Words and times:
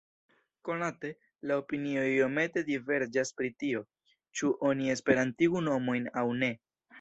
Konate, 0.67 1.09
la 1.51 1.57
opinioj 1.63 2.05
iomete 2.13 2.63
diverĝas 2.69 3.33
pri 3.43 3.51
tio, 3.65 3.83
ĉu 4.41 4.51
oni 4.71 4.91
esperantigu 4.95 5.63
nomojn 5.69 6.11
aŭ 6.25 6.27
ne. 6.43 6.51